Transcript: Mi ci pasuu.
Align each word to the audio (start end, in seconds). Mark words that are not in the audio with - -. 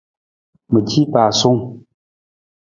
Mi 0.71 0.79
ci 0.89 1.01
pasuu. 1.11 1.59